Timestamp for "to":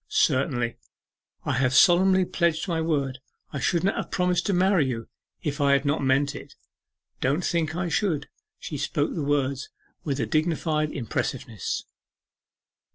4.47-4.51